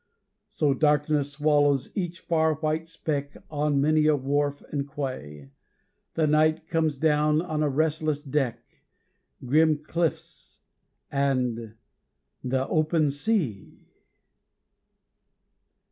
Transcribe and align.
So 0.49 0.73
darkness 0.73 1.31
swallows 1.33 1.95
each 1.95 2.21
far 2.21 2.55
white 2.55 2.87
speck 2.87 3.37
On 3.51 3.79
many 3.79 4.07
a 4.07 4.15
wharf 4.15 4.63
and 4.71 4.87
quay. 4.91 5.51
The 6.15 6.25
night 6.25 6.67
comes 6.67 6.97
down 6.97 7.39
on 7.39 7.61
a 7.61 7.69
restless 7.69 8.23
deck, 8.23 8.63
Grim 9.45 9.83
cliffs 9.83 10.61
and 11.11 11.75
The 12.43 12.67
Open 12.67 13.11
Sea! 13.11 13.91